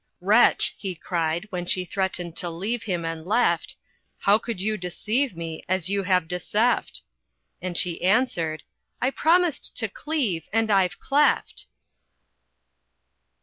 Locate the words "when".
1.51-1.67